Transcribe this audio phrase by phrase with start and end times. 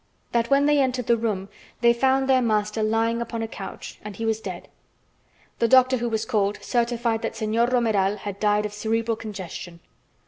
[0.31, 1.47] That when they entered the room
[1.81, 4.67] they found their master lying upon a couch, and he was dead.
[5.59, 9.79] The doctor who was called certified that Señor Romeral had died of cerebral congestion.